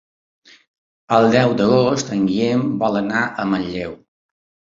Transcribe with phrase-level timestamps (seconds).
[1.17, 3.95] El deu d'agost en Guillem vol anar a Manlleu.